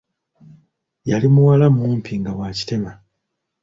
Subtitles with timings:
[1.09, 2.91] Yali muwala mumpi nga wa kitema.